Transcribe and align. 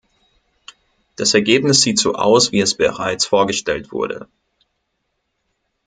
Das 1.15 1.35
Ergebnis 1.35 1.81
sieht 1.83 1.99
so 1.99 2.15
aus, 2.15 2.51
wie 2.51 2.59
es 2.59 2.73
bereits 2.73 3.27
vorgestellt 3.27 3.91
wurde. 3.91 4.27